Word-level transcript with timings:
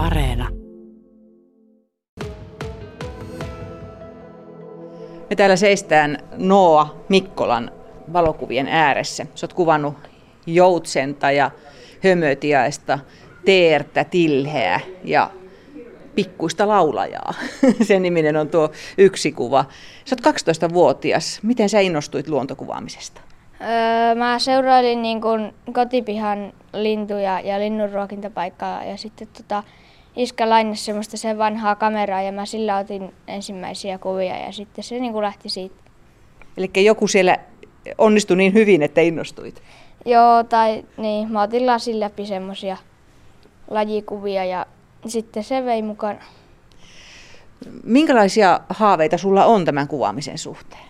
Areena. 0.00 0.48
Me 5.30 5.36
täällä 5.36 5.56
seistään 5.56 6.18
Noa 6.36 7.04
Mikkolan 7.08 7.70
valokuvien 8.12 8.68
ääressä. 8.68 9.26
Sä 9.34 9.46
oot 9.46 9.52
kuvannut 9.52 9.94
joutsenta 10.46 11.30
ja 11.30 11.50
hömötiaista, 12.04 12.98
teertä, 13.44 14.04
tilheä 14.04 14.80
ja 15.04 15.30
pikkuista 16.14 16.68
laulajaa. 16.68 17.34
Sen 17.88 18.02
niminen 18.02 18.36
on 18.36 18.48
tuo 18.48 18.70
yksi 18.98 19.32
kuva. 19.32 19.64
Sä 20.04 20.16
oot 20.26 20.36
12-vuotias. 20.36 21.40
Miten 21.42 21.68
sä 21.68 21.80
innostuit 21.80 22.28
luontokuvaamisesta? 22.28 23.20
Öö, 23.60 24.14
mä 24.14 24.38
seurailin 24.38 25.02
niin 25.02 25.20
kun 25.20 25.54
kotipihan 25.72 26.52
lintuja 26.72 27.40
ja 27.40 27.58
linnunruokintapaikkaa 27.60 28.84
ja 28.84 28.96
sitten 28.96 29.28
tota, 29.36 29.62
iskä 30.16 30.50
lainasi 30.50 30.84
semmoista 30.84 31.16
sen 31.16 31.38
vanhaa 31.38 31.76
kameraa 31.76 32.22
ja 32.22 32.32
mä 32.32 32.46
sillä 32.46 32.76
otin 32.76 33.14
ensimmäisiä 33.26 33.98
kuvia 33.98 34.36
ja 34.38 34.52
sitten 34.52 34.84
se 34.84 35.00
niin 35.00 35.20
lähti 35.20 35.48
siitä. 35.48 35.74
Eli 36.56 36.70
joku 36.84 37.08
siellä 37.08 37.36
onnistui 37.98 38.36
niin 38.36 38.54
hyvin, 38.54 38.82
että 38.82 39.00
innostuit? 39.00 39.62
Joo, 40.04 40.44
tai 40.44 40.84
niin, 40.96 41.32
mä 41.32 41.42
otin 41.42 41.66
lasin 41.66 42.00
läpi 42.00 42.26
semmoisia 42.26 42.76
lajikuvia 43.70 44.44
ja 44.44 44.66
sitten 45.06 45.44
se 45.44 45.64
vei 45.64 45.82
mukana. 45.82 46.20
Minkälaisia 47.84 48.60
haaveita 48.68 49.18
sulla 49.18 49.44
on 49.44 49.64
tämän 49.64 49.88
kuvaamisen 49.88 50.38
suhteen? 50.38 50.82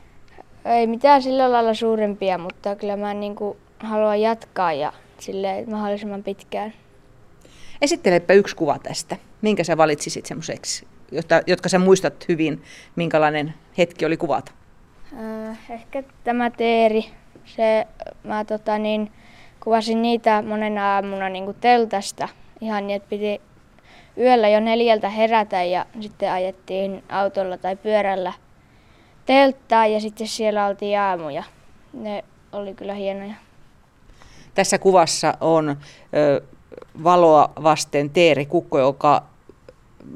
Ei 0.64 0.86
mitään 0.86 1.22
sillä 1.22 1.52
lailla 1.52 1.74
suurempia, 1.74 2.38
mutta 2.38 2.76
kyllä 2.76 2.96
mä 2.96 3.14
niin 3.14 3.36
kuin 3.36 3.58
haluan 3.78 4.20
jatkaa 4.20 4.72
ja 4.72 4.92
sille 5.18 5.64
mahdollisimman 5.70 6.22
pitkään. 6.22 6.72
Esittelepä 7.82 8.34
yksi 8.34 8.56
kuva 8.56 8.78
tästä. 8.78 9.16
Minkä 9.42 9.64
sä 9.64 9.76
valitsisit 9.76 10.26
semmoiseksi, 10.26 10.86
jotka, 11.12 11.40
jotka 11.46 11.68
sä 11.68 11.78
muistat 11.78 12.28
hyvin, 12.28 12.62
minkälainen 12.96 13.54
hetki 13.78 14.06
oli 14.06 14.16
kuvata? 14.16 14.52
Äh, 15.48 15.58
ehkä 15.70 16.02
tämä 16.24 16.50
teeri. 16.50 17.04
Se, 17.44 17.86
mä 18.24 18.44
tota, 18.44 18.78
niin, 18.78 19.12
kuvasin 19.60 20.02
niitä 20.02 20.42
monena 20.42 20.94
aamuna 20.94 21.28
niin 21.28 21.44
kuin 21.44 21.56
teltasta. 21.60 22.28
Ihan 22.60 22.86
niin, 22.86 22.96
että 22.96 23.08
piti 23.08 23.40
yöllä 24.18 24.48
jo 24.48 24.60
neljältä 24.60 25.08
herätä 25.08 25.62
ja 25.62 25.86
sitten 26.00 26.32
ajettiin 26.32 27.04
autolla 27.08 27.58
tai 27.58 27.76
pyörällä 27.76 28.32
telttaa 29.26 29.86
ja 29.86 30.00
sitten 30.00 30.26
siellä 30.26 30.66
oltiin 30.66 30.98
aamuja. 30.98 31.42
Ne 31.92 32.24
oli 32.52 32.74
kyllä 32.74 32.94
hienoja. 32.94 33.34
Tässä 34.54 34.78
kuvassa 34.78 35.34
on 35.40 35.68
ö, 36.14 36.42
valoa 37.04 37.50
vasten 37.62 38.10
Teeri 38.10 38.46
Kukko, 38.46 38.78
joka, 38.78 39.22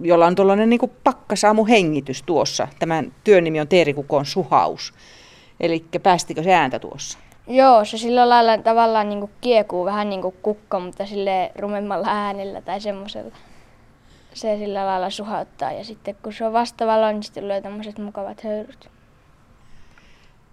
jolla 0.02 0.26
on 0.26 0.34
tuollainen 0.34 0.70
niin 0.70 0.92
pakkasaamu 1.04 1.64
hengitys 1.64 2.22
tuossa. 2.22 2.68
Tämän 2.78 3.12
työn 3.24 3.44
nimi 3.44 3.60
on 3.60 3.68
Teeri 3.68 3.94
Kukon 3.94 4.26
suhaus. 4.26 4.94
Eli 5.60 5.84
päästikö 6.02 6.42
se 6.42 6.54
ääntä 6.54 6.78
tuossa? 6.78 7.18
Joo, 7.46 7.84
se 7.84 7.98
sillä 7.98 8.28
lailla 8.28 8.58
tavallaan 8.58 9.08
niin 9.08 9.30
kiekuu 9.40 9.84
vähän 9.84 10.10
niin 10.10 10.22
kuin 10.22 10.34
kukko, 10.42 10.80
mutta 10.80 11.06
sille 11.06 11.52
rumemmalla 11.58 12.06
äänellä 12.08 12.60
tai 12.60 12.80
semmoisella. 12.80 13.34
Se 14.34 14.58
sillä 14.58 14.86
lailla 14.86 15.10
suhauttaa 15.10 15.72
ja 15.72 15.84
sitten 15.84 16.16
kun 16.22 16.32
se 16.32 16.44
on 16.44 16.52
vastavalo, 16.52 17.12
niin 17.12 17.22
sitten 17.22 17.42
tulee 17.42 17.60
tämmöiset 17.60 17.98
mukavat 17.98 18.44
höyryt. 18.44 18.90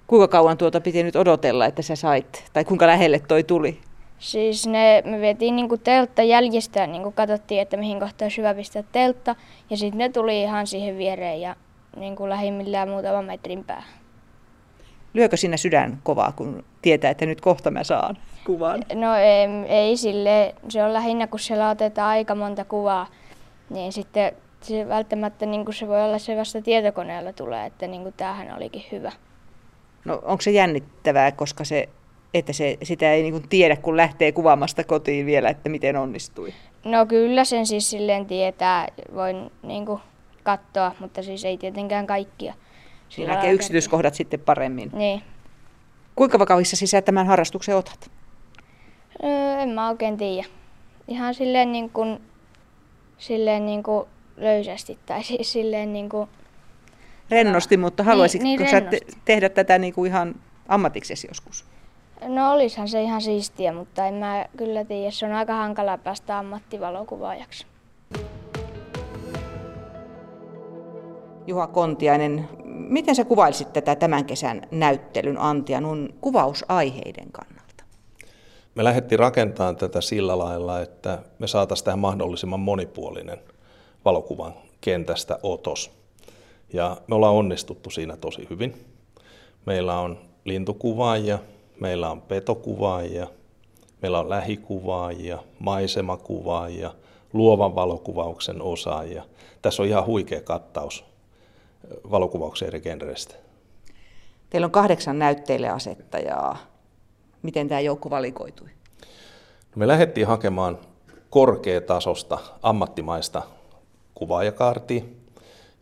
Kuinka 0.08 0.28
kauan 0.28 0.58
tuota 0.58 0.82
piti 0.82 1.04
nyt 1.04 1.16
odotella, 1.16 1.66
että 1.66 1.82
sä 1.82 1.96
sait, 1.96 2.44
tai 2.54 2.66
kuinka 2.66 2.88
lähelle 2.88 3.20
toi 3.20 3.44
tuli? 3.44 3.82
Siis 4.22 4.68
ne, 4.68 5.04
me 5.06 5.22
vietiin 5.22 5.56
niinku 5.56 5.78
teltta 5.78 6.24
jäljistä, 6.24 6.88
niinku 6.88 7.12
katsottiin, 7.12 7.62
että 7.62 7.78
mihin 7.78 8.00
kohtaan 8.00 8.26
olisi 8.26 8.38
hyvä 8.38 8.54
pistää 8.54 8.84
teltta. 8.92 9.36
Ja 9.70 9.78
sitten 9.78 9.98
ne 9.98 10.10
tuli 10.10 10.42
ihan 10.42 10.68
siihen 10.68 10.98
viereen 10.98 11.42
ja 11.42 11.56
niinku 11.96 12.30
lähimmillään 12.30 12.90
muutaman 12.90 13.26
metrin 13.26 13.64
päähän. 13.64 14.00
Lyökö 15.14 15.38
sinä 15.38 15.58
sydän 15.58 16.00
kovaa, 16.04 16.32
kun 16.32 16.64
tietää, 16.82 17.12
että 17.12 17.26
nyt 17.26 17.42
kohta 17.42 17.72
mä 17.72 17.84
saan 17.84 18.18
kuvan? 18.46 18.84
No 18.94 19.16
ei, 19.16 19.48
ei 19.68 19.98
sille. 19.98 20.56
Se 20.70 20.84
on 20.84 20.94
lähinnä, 20.94 21.28
kun 21.28 21.40
siellä 21.40 21.70
otetaan 21.70 22.10
aika 22.10 22.36
monta 22.36 22.66
kuvaa, 22.66 23.08
niin 23.70 23.92
sitten 23.92 24.32
se 24.62 24.88
välttämättä 24.88 25.46
niin 25.46 25.74
se 25.74 25.88
voi 25.88 26.04
olla 26.04 26.18
se 26.18 26.38
vasta 26.38 26.62
tietokoneella 26.62 27.34
tulee, 27.34 27.66
että 27.66 27.88
niin 27.88 28.14
tämähän 28.18 28.56
olikin 28.56 28.84
hyvä. 28.92 29.12
No 30.06 30.22
onko 30.24 30.42
se 30.42 30.52
jännittävää, 30.52 31.32
koska 31.32 31.64
se, 31.64 31.90
että 32.34 32.54
se, 32.54 32.78
sitä 32.84 33.14
ei 33.14 33.24
niin 33.24 33.50
tiedä, 33.50 33.76
kun 33.76 33.98
lähtee 33.98 34.32
kuvaamasta 34.32 34.84
kotiin 34.84 35.26
vielä, 35.26 35.50
että 35.50 35.70
miten 35.70 35.96
onnistui? 35.96 36.54
No 36.86 37.06
kyllä 37.06 37.46
sen 37.46 37.66
siis 37.66 37.90
silleen 37.90 38.26
tietää, 38.26 38.88
voin 39.16 39.52
niin 39.64 39.86
katsoa, 40.44 40.96
mutta 41.00 41.24
siis 41.24 41.46
ei 41.46 41.58
tietenkään 41.58 42.08
kaikkia. 42.08 42.54
Siinä 43.10 43.36
näkee 43.36 43.52
yksityiskohdat 43.52 44.14
sitten 44.14 44.40
paremmin. 44.40 44.92
Niin. 44.94 45.22
Kuinka 46.16 46.40
vakavissa 46.40 46.76
sisä 46.76 47.02
tämän 47.02 47.28
harrastuksen 47.28 47.76
otat? 47.76 48.12
Öö, 49.24 49.60
en 49.60 49.70
mä 49.70 49.90
oikein 49.90 50.18
tiedä. 50.18 50.48
Ihan 51.08 51.34
silleen 51.34 51.72
niin 51.72 51.90
kuin, 51.90 52.22
silleen 53.18 53.66
niin 53.66 53.84
kuin 53.84 54.08
löysästi 54.38 55.00
tai 55.06 55.24
siis 55.24 55.52
silleen 55.52 55.94
niin 55.94 56.10
kuin 56.10 56.30
rennosti, 57.32 57.78
mutta 57.78 58.04
haluaisitko 58.04 58.44
niin, 58.44 58.60
niin 58.60 58.72
sä 58.72 58.82
te- 58.82 59.00
tehdä 59.26 59.50
tätä 59.50 59.78
niin 59.78 59.94
kuin 59.94 60.12
ihan 60.12 60.36
ammatiksesi 60.68 61.28
joskus? 61.28 61.66
No 62.28 62.54
olisihan 62.54 62.88
se 62.88 63.02
ihan 63.04 63.22
siistiä, 63.22 63.74
mutta 63.74 64.06
en 64.06 64.14
mä 64.14 64.46
kyllä 64.58 64.86
tiedä. 64.86 65.12
Se 65.12 65.26
on 65.26 65.32
aika 65.32 65.54
hankala 65.56 65.98
päästä 65.98 66.38
ammattivalokuvaajaksi. 66.38 67.66
Juha 71.48 71.68
Kontiainen, 71.68 72.50
miten 72.66 73.16
sä 73.16 73.26
kuvailisit 73.26 73.74
tätä 73.74 73.96
tämän 73.96 74.26
kesän 74.26 74.62
näyttelyn 74.72 75.38
Antianun 75.38 76.14
kuvausaiheiden 76.22 77.32
kannalta? 77.32 77.84
Me 78.76 78.84
lähdettiin 78.84 79.20
rakentamaan 79.20 79.76
tätä 79.76 80.02
sillä 80.02 80.38
lailla, 80.38 80.82
että 80.82 81.20
me 81.40 81.48
saataisiin 81.48 81.86
tähän 81.86 82.00
mahdollisimman 82.00 82.60
monipuolinen 82.60 83.38
valokuvan 84.06 84.54
kentästä 84.82 85.40
otos. 85.44 85.92
Ja 86.74 86.98
me 87.08 87.16
ollaan 87.16 87.36
onnistuttu 87.36 87.90
siinä 87.90 88.18
tosi 88.18 88.48
hyvin. 88.50 88.86
Meillä 89.66 90.00
on 90.00 90.20
lintukuvaajia, 90.46 91.40
meillä 91.82 92.12
on 92.12 92.22
petokuvaajia, 92.22 93.28
meillä 94.02 94.20
on 94.20 94.30
lähikuvaajia, 94.30 95.40
maisemakuvaajia, 95.60 96.94
luovan 97.34 97.76
valokuvauksen 97.76 98.62
osaajia. 98.62 99.24
Tässä 99.62 99.84
on 99.84 99.90
ihan 99.90 100.06
huikea 100.06 100.42
kattaus 100.42 101.06
valokuvauksen 102.12 102.68
eri 102.68 102.82
genreistä. 102.82 103.36
Teillä 104.50 104.66
on 104.66 104.72
kahdeksan 104.72 105.20
näytteille 105.20 105.70
asettajaa. 105.70 106.58
Miten 107.42 107.68
tämä 107.68 107.82
joukko 107.82 108.10
valikoitui? 108.10 108.70
No 109.76 109.76
me 109.76 109.88
lähdettiin 109.88 110.28
hakemaan 110.28 110.80
korkeatasosta 111.30 112.38
ammattimaista 112.64 113.42
kuvaajakaartia, 114.14 115.04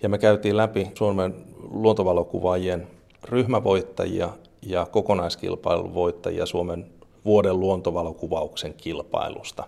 ja 0.01 0.09
me 0.09 0.17
käytiin 0.17 0.57
läpi 0.57 0.91
Suomen 0.95 1.35
luontovalokuvaajien 1.71 2.87
ryhmävoittajia 3.23 4.29
ja 4.61 4.85
kokonaiskilpailun 4.85 5.93
voittajia 5.93 6.45
Suomen 6.45 6.85
vuoden 7.25 7.59
luontovalokuvauksen 7.59 8.73
kilpailusta. 8.73 9.63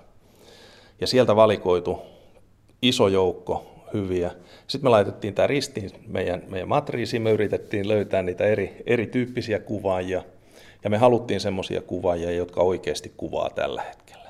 Ja 1.02 1.08
sieltä 1.08 1.36
valikoitu 1.36 2.00
iso 2.82 3.08
joukko 3.08 3.66
hyviä. 3.94 4.32
Sitten 4.68 4.86
me 4.86 4.90
laitettiin 4.90 5.34
tämä 5.34 5.48
ristiin 5.48 5.92
meidän, 6.08 6.44
meidän 6.48 6.70
matriisiin, 6.70 7.22
me 7.22 7.32
yritettiin 7.32 7.88
löytää 7.88 8.24
niitä 8.24 8.44
eri, 8.44 8.84
erityyppisiä 8.86 9.60
kuvaajia, 9.60 10.24
ja 10.84 10.90
me 10.90 10.98
haluttiin 10.98 11.40
semmoisia 11.40 11.82
kuvaajia, 11.82 12.32
jotka 12.32 12.62
oikeasti 12.62 13.14
kuvaa 13.18 13.50
tällä 13.50 13.82
hetkellä. 13.82 14.30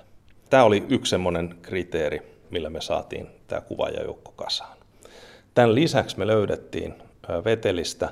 Tämä 0.49 0.63
oli 0.63 0.83
yksi 0.89 1.09
semmoinen 1.09 1.55
kriteeri, 1.61 2.21
millä 2.49 2.69
me 2.69 2.81
saatiin 2.81 3.27
tämä 3.47 3.61
kuvaajajoukko 3.61 4.33
kasaan. 4.35 4.77
Tämän 5.53 5.75
lisäksi 5.75 6.19
me 6.19 6.27
löydettiin 6.27 6.93
Vetelistä 7.45 8.09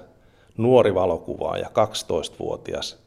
nuori 0.59 0.95
valokuvaaja, 0.95 1.67
12-vuotias. 1.67 2.97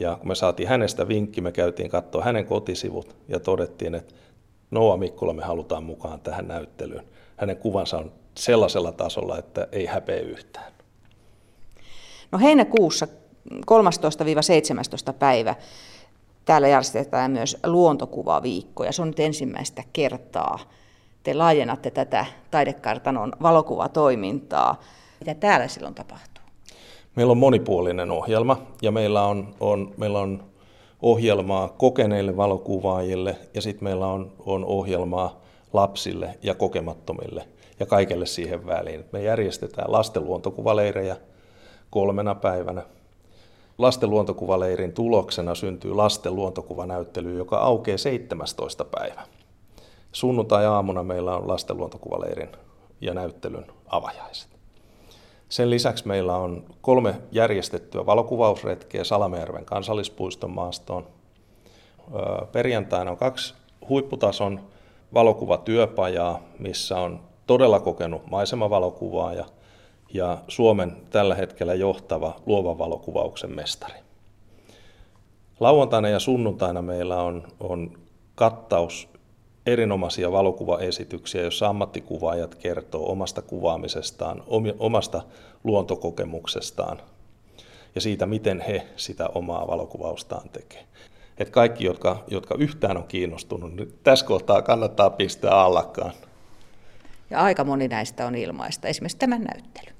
Ja 0.00 0.16
kun 0.16 0.28
me 0.28 0.34
saatiin 0.34 0.68
hänestä 0.68 1.08
vinkki, 1.08 1.40
me 1.40 1.52
käytiin 1.52 1.90
katsoa 1.90 2.24
hänen 2.24 2.46
kotisivut 2.46 3.16
ja 3.28 3.40
todettiin, 3.40 3.94
että 3.94 4.14
Noa 4.70 4.96
Mikkola 4.96 5.32
me 5.32 5.42
halutaan 5.42 5.84
mukaan 5.84 6.20
tähän 6.20 6.48
näyttelyyn. 6.48 7.04
Hänen 7.36 7.56
kuvansa 7.56 7.98
on 7.98 8.12
sellaisella 8.34 8.92
tasolla, 8.92 9.38
että 9.38 9.68
ei 9.72 9.86
häpeä 9.86 10.20
yhtään. 10.20 10.72
No 12.32 12.38
heinäkuussa 12.38 13.06
13-17 13.50 15.12
päivä 15.18 15.54
täällä 16.44 16.68
järjestetään 16.68 17.30
myös 17.30 17.56
luontokuvaviikko 17.66 18.84
ja 18.84 18.92
se 18.92 19.02
on 19.02 19.08
nyt 19.08 19.20
ensimmäistä 19.20 19.82
kertaa 19.92 20.58
te 21.22 21.34
laajennatte 21.34 21.90
tätä 21.90 22.26
taidekartanon 22.50 23.32
valokuvatoimintaa. 23.42 24.80
Mitä 25.20 25.34
täällä 25.34 25.68
silloin 25.68 25.94
tapahtuu? 25.94 26.39
Meillä 27.16 27.30
on 27.30 27.38
monipuolinen 27.38 28.10
ohjelma 28.10 28.56
ja 28.82 28.92
meillä 28.92 29.22
on, 29.22 29.54
on, 29.60 29.94
meillä 29.96 30.18
on 30.18 30.42
ohjelmaa 31.02 31.68
kokeneille 31.68 32.36
valokuvaajille 32.36 33.36
ja 33.54 33.62
sitten 33.62 33.84
meillä 33.84 34.06
on, 34.06 34.32
on 34.46 34.64
ohjelmaa 34.64 35.40
lapsille 35.72 36.38
ja 36.42 36.54
kokemattomille 36.54 37.48
ja 37.80 37.86
kaikelle 37.86 38.26
siihen 38.26 38.66
väliin. 38.66 39.04
Me 39.12 39.22
järjestetään 39.22 39.92
lasten 39.92 40.24
luontokuvaleirejä 40.24 41.16
kolmena 41.90 42.34
päivänä. 42.34 42.82
Lasten 43.78 44.10
luontokuvaleirin 44.10 44.92
tuloksena 44.92 45.54
syntyy 45.54 45.94
lasten 45.94 46.36
luontokuvanäyttely, 46.36 47.36
joka 47.36 47.58
aukeaa 47.58 47.98
17. 47.98 48.84
päivä. 48.84 49.22
Sunnuntai-aamuna 50.12 51.02
meillä 51.02 51.36
on 51.36 51.48
lasten 51.48 51.76
luontokuvaleirin 51.76 52.48
ja 53.00 53.14
näyttelyn 53.14 53.66
avajaiset. 53.86 54.59
Sen 55.50 55.70
lisäksi 55.70 56.08
meillä 56.08 56.36
on 56.36 56.64
kolme 56.80 57.14
järjestettyä 57.32 58.06
valokuvausretkeä 58.06 59.04
Salamejärven 59.04 59.64
kansallispuiston 59.64 60.50
maastoon. 60.50 61.06
Perjantaina 62.52 63.10
on 63.10 63.16
kaksi 63.16 63.54
huipputason 63.88 64.60
valokuvatyöpajaa, 65.14 66.40
missä 66.58 66.98
on 66.98 67.20
todella 67.46 67.80
kokenut 67.80 68.26
maisemavalokuvaaja 68.30 69.44
ja 70.14 70.38
Suomen 70.48 70.96
tällä 71.10 71.34
hetkellä 71.34 71.74
johtava 71.74 72.36
luovan 72.46 72.78
valokuvauksen 72.78 73.54
mestari. 73.54 73.98
Lauantaina 75.60 76.08
ja 76.08 76.20
sunnuntaina 76.20 76.82
meillä 76.82 77.22
on, 77.22 77.42
on 77.60 77.98
kattaus 78.34 79.08
erinomaisia 79.66 80.32
valokuvaesityksiä, 80.32 81.42
joissa 81.42 81.68
ammattikuvaajat 81.68 82.54
kertoo 82.54 83.12
omasta 83.12 83.42
kuvaamisestaan, 83.42 84.42
omasta 84.78 85.22
luontokokemuksestaan 85.64 87.00
ja 87.94 88.00
siitä, 88.00 88.26
miten 88.26 88.60
he 88.60 88.86
sitä 88.96 89.28
omaa 89.28 89.66
valokuvaustaan 89.66 90.48
tekee. 90.48 90.84
Et 91.38 91.50
kaikki, 91.50 91.84
jotka, 91.84 92.24
jotka 92.28 92.54
yhtään 92.58 92.96
on 92.96 93.04
kiinnostunut, 93.04 93.74
niin 93.76 93.98
tässä 94.02 94.26
kohtaa 94.26 94.62
kannattaa 94.62 95.10
pistää 95.10 95.52
allakkaan. 95.52 96.12
Ja 97.30 97.40
aika 97.40 97.64
moni 97.64 97.88
näistä 97.88 98.26
on 98.26 98.34
ilmaista, 98.34 98.88
esimerkiksi 98.88 99.18
tämä 99.18 99.38
näyttely. 99.38 99.99